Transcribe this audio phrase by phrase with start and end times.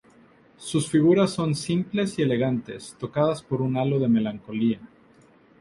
[0.57, 4.79] Sus figuras son simples y elegantes, tocadas por un halo de melancolía.